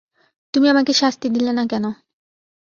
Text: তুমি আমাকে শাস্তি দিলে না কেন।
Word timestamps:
তুমি 0.53 0.67
আমাকে 0.69 0.93
শাস্তি 0.93 1.27
দিলে 1.29 1.51
না 1.51 1.63
কেন। 1.71 1.85